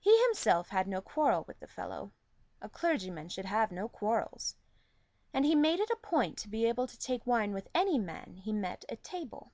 [0.00, 2.10] He himself had no quarrel with the fellow:
[2.60, 4.56] a clergyman should have no quarrels,
[5.32, 8.38] and he made it a point to be able to take wine with any man
[8.38, 9.52] he met at table.